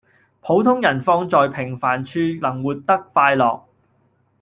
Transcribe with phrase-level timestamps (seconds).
[0.41, 3.65] 普通人放在平凡處能活得快樂